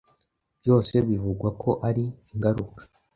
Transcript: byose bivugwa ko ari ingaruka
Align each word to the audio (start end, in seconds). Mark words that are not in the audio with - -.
byose 0.59 0.93
bivugwa 1.07 1.49
ko 1.61 1.69
ari 1.87 2.05
ingaruka 2.33 2.81